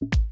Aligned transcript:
you 0.00 0.27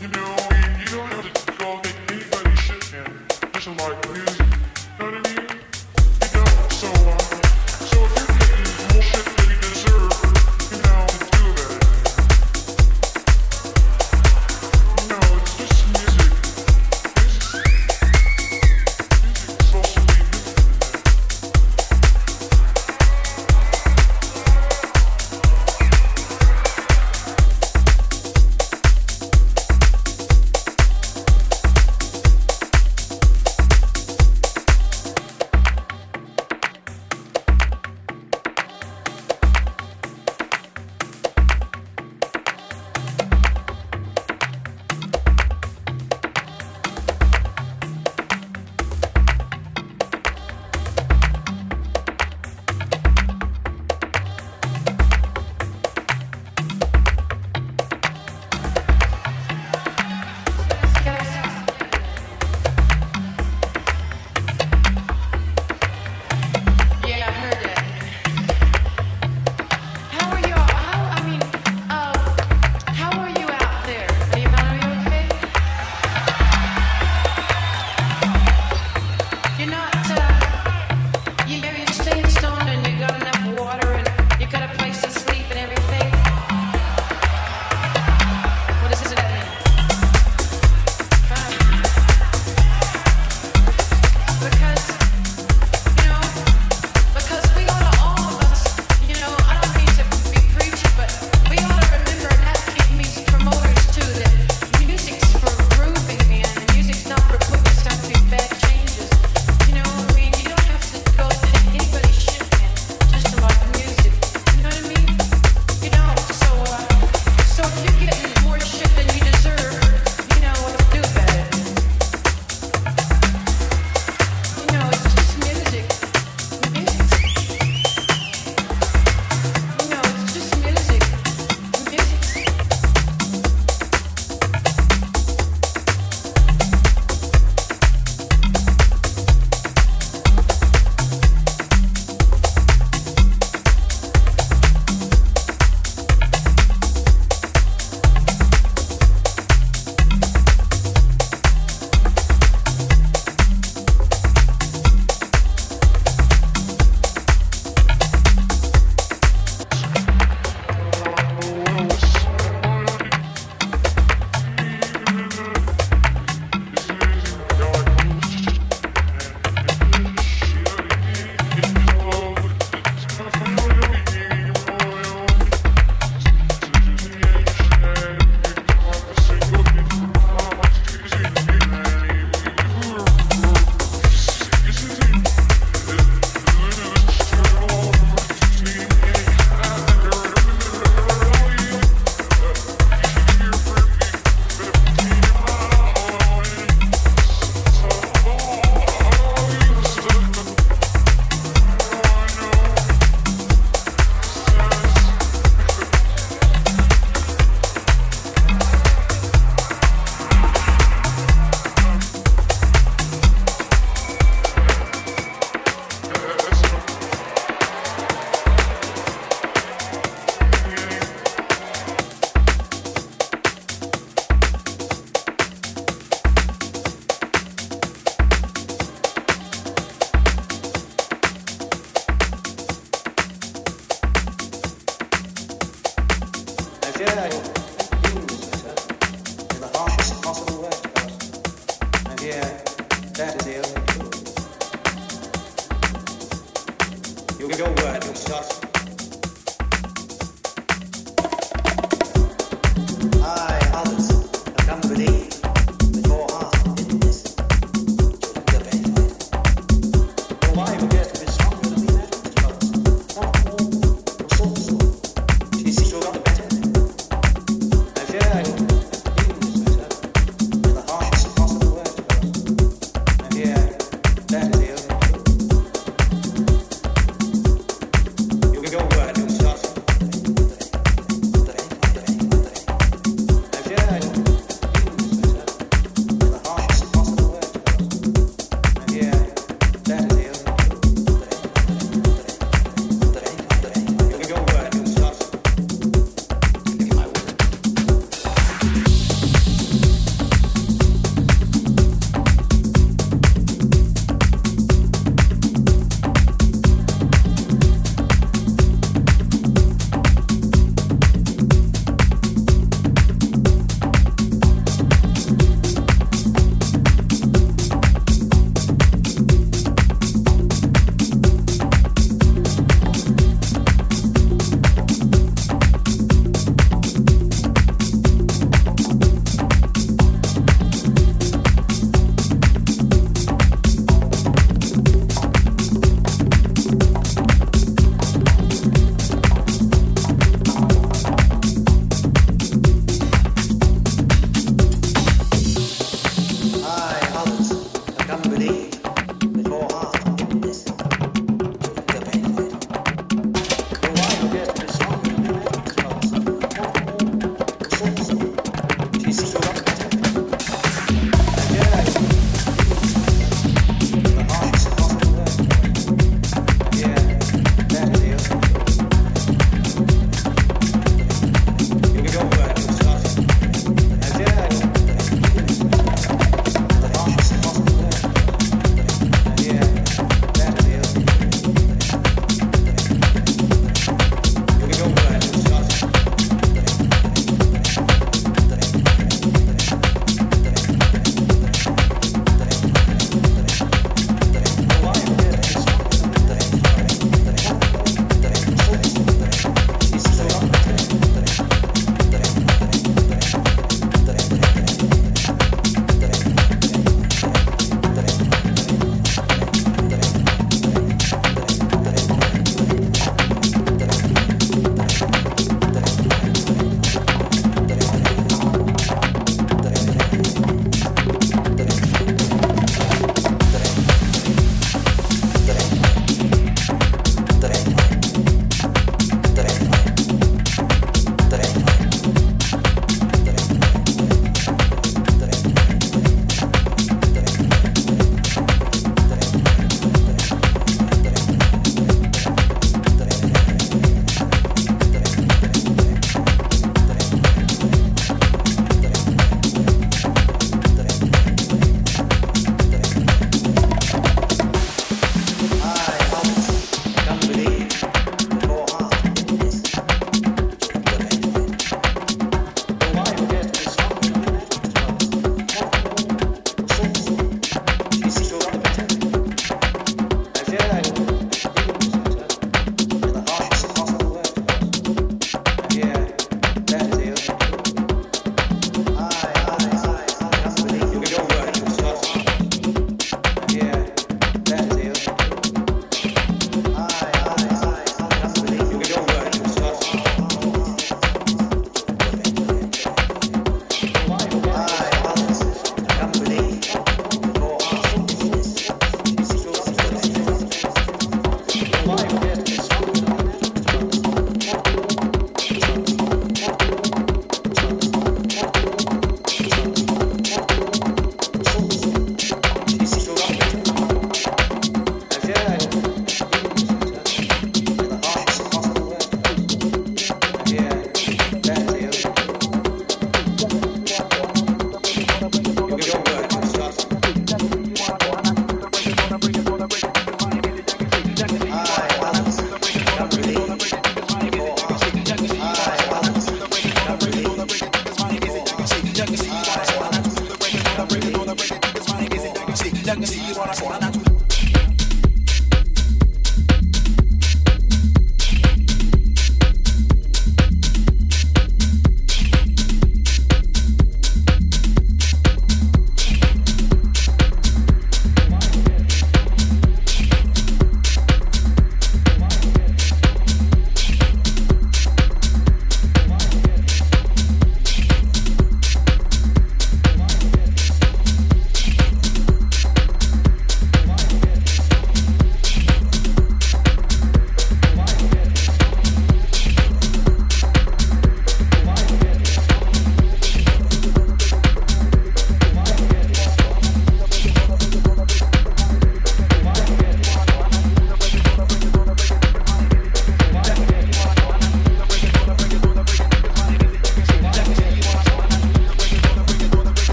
You 0.00 0.08
know, 0.08 0.36
you 0.78 0.86
don't 0.86 1.08
have 1.08 1.32
to 1.32 1.52
go 1.58 1.76
make 1.76 1.96
anybody 2.08 2.56
shit, 2.56 2.92
man. 2.92 3.26
Just 3.54 3.66
like 3.68 4.13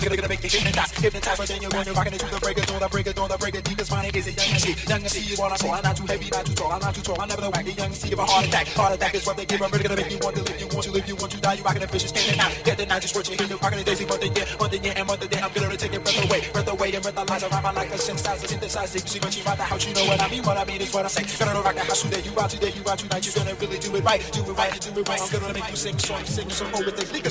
really 0.00 0.16
gonna 0.16 0.28
make 0.28 0.42
you 0.42 0.50
hypnotize, 0.50 0.92
hypnotize, 0.98 1.38
but 1.38 1.48
then 1.48 1.62
you're 1.62 1.70
going, 1.70 1.86
you're 1.86 1.94
rocking 1.94 2.14
it 2.14 2.20
to 2.20 2.26
the 2.26 2.40
break 2.40 2.58
it, 2.58 2.70
on 2.72 2.80
the 2.80 2.88
break 2.88 3.06
it, 3.06 3.18
on 3.18 3.28
the 3.28 3.38
break 3.38 3.54
it, 3.54 3.64
because 3.64 3.90
my 3.90 4.02
name 4.02 4.14
is 4.14 4.26
a 4.26 4.32
young 4.32 4.50
and 4.50 4.60
see, 4.60 4.74
young 4.88 5.02
and 5.02 5.10
see, 5.10 5.24
you 5.24 5.36
wanna 5.38 5.56
fall, 5.56 5.74
I'm 5.74 5.82
not 5.82 5.96
too 5.96 6.06
heavy, 6.06 6.28
not 6.30 6.44
too 6.46 6.54
tall, 6.54 6.72
I'm 6.72 6.80
not 6.80 6.94
too 6.94 7.02
tall, 7.02 7.20
I'm 7.20 7.28
never 7.28 7.42
the 7.42 7.50
wacky 7.50 7.76
young 7.76 7.92
and 7.92 7.96
see, 7.96 8.08
give 8.10 8.18
a 8.18 8.26
heart 8.26 8.46
attack, 8.46 8.66
heart 8.76 8.94
attack 8.94 9.14
is 9.14 9.26
what 9.26 9.36
they 9.36 9.46
give, 9.46 9.62
I'm 9.62 9.70
really 9.70 9.84
gonna 9.84 9.96
make 9.96 10.10
you 10.10 10.18
want 10.20 10.36
to 10.36 10.42
live, 10.42 10.60
you 10.60 10.68
want 10.68 10.84
to 10.84 10.92
live, 10.92 11.08
you 11.08 11.16
want 11.16 11.32
to 11.32 11.40
die, 11.40 11.54
you 11.54 11.64
rocking 11.64 11.80
the 11.80 11.88
vicious, 11.88 12.12
can't 12.12 12.28
deny, 12.28 12.50
get 12.64 12.76
the 12.76 12.86
night, 12.86 13.02
just 13.02 13.14
what 13.16 13.28
you 13.28 13.36
hear, 13.36 13.46
you 13.46 13.56
rocking 13.56 13.78
the 13.78 13.84
daisy, 13.84 14.04
but 14.04 14.20
the 14.20 14.28
year, 14.28 14.46
but 14.58 14.70
the 14.70 14.78
year, 14.78 14.94
and 14.96 15.06
but 15.06 15.20
the 15.20 15.28
day, 15.28 15.40
I'm 15.40 15.52
gonna 15.52 15.76
take 15.76 15.92
your 15.92 16.02
breath 16.02 16.24
away, 16.24 16.40
breath 16.52 16.68
away, 16.68 16.92
and 16.92 17.02
breath 17.02 17.16
the 17.16 17.24
lies 17.24 17.42
around 17.42 17.62
my 17.62 17.72
life, 17.72 17.90
a 17.92 17.98
synthesizer, 17.98 18.46
synthesizer, 18.52 19.00
you 19.00 19.08
see 19.08 19.20
when 19.20 19.32
you 19.32 19.42
rock 19.44 19.56
the 19.56 19.64
house, 19.64 19.86
you 19.86 19.94
know 19.94 20.04
what 20.06 20.20
I 20.20 20.28
mean, 20.28 20.42
what 20.44 20.56
I 20.56 20.64
mean 20.64 20.80
is 20.80 20.92
what 20.92 21.04
I 21.04 21.08
say, 21.08 21.24
gonna 21.38 21.60
rock 21.60 21.74
the 21.74 21.84
house, 21.84 22.02
today. 22.02 22.22
You 22.22 22.32
out, 22.40 22.50
today. 22.50 22.72
You 22.74 22.82
out, 22.90 22.98
tonight, 22.98 23.24
you're 23.24 23.34
gonna 23.34 23.54
really 23.56 23.78
do 23.78 23.94
it 23.96 24.04
right, 24.04 24.20
do 24.32 24.40
it 24.42 24.56
right, 24.56 24.80
do 24.80 24.90
it 25.00 25.08
right, 25.08 25.20
I'm 25.20 25.30
gonna 25.30 25.54
make 25.54 25.70
you 25.70 25.76
sing 25.76 25.94
a 25.94 26.00
song, 26.00 26.24
sing 26.24 26.46
a 26.46 26.50
song, 26.50 26.72
with 26.72 26.96
the 26.96 27.06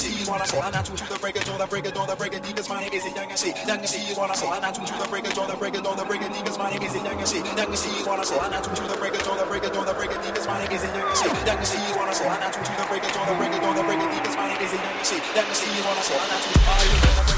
see 0.00 0.16
you 0.16 0.24
wanna 0.24 0.48
fall, 0.48 0.64
I'm 0.64 0.72
not 0.72 0.88
too 0.88 0.96
the 0.96 1.18
breakers 1.20 1.44
on 1.52 1.60
the 1.60 1.66
breakers 1.68 1.92
on 1.92 2.08
the 2.08 2.16
breakers 2.16 2.40
because 2.40 2.68
my 2.72 2.80
name 2.80 2.92
is 2.96 3.04
young 3.04 3.28
and 3.28 3.36
see. 3.36 3.52
Young 3.68 3.84
see 3.84 4.00
you 4.08 4.16
wanna 4.16 4.32
fall, 4.32 4.52
I'm 4.56 4.62
not 4.64 4.72
too 4.72 4.88
the 4.88 5.08
breakers 5.12 5.36
on 5.36 5.46
the 5.46 5.56
breakers 5.60 5.84
on 5.84 5.96
the 5.96 6.04
breakers 6.08 6.32
because 6.40 6.56
my 6.56 6.70
name 6.72 6.82
is 6.82 6.94
young 6.96 7.20
and 7.20 7.28
see. 7.28 7.44
Young 7.44 7.76
see 7.76 7.92
you 8.00 8.04
wanna 8.08 8.24
fall, 8.24 8.40
I'm 8.40 8.50
not 8.50 8.64
too 8.64 8.72
the 8.72 8.96
breakers 8.96 9.28
on 9.28 9.36
the 9.36 9.44
breakers 9.44 9.76
on 9.76 9.84
the 9.84 9.92
breakers 9.92 10.20
because 10.24 10.46
my 10.48 10.56
name 10.56 10.72
is 10.72 10.82
young 10.88 11.04
and 11.04 11.16
see. 11.20 11.28
Young 11.44 11.64
see 11.68 11.82
you 11.84 11.94
wanna 12.00 12.16
fall, 12.16 12.32
I'm 12.32 12.40
not 12.40 12.52
too 12.52 12.64
the 12.64 12.86
breakers 12.88 13.12
on 13.12 13.26
the 13.28 13.34
breakers 13.36 13.60
on 13.60 13.76
the 13.76 13.82
breakers 13.84 14.08
because 14.16 14.36
my 14.40 14.48
name 14.48 14.62
is 14.64 14.72
young 14.72 14.96
and 14.96 15.06
see. 15.06 15.20
Young 15.36 15.52
see 15.52 15.68
you 15.68 15.82
wanna 15.84 16.04
fall, 16.08 16.16
I'm 16.16 16.28
not 16.32 16.40
too 16.40 16.48
the 16.48 16.64
breakers 16.64 17.04
on 17.04 17.04
the 17.04 17.20
breakers 17.20 17.29